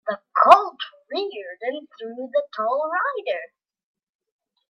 [0.07, 0.79] The colt
[1.11, 3.41] reared and threw the tall rider.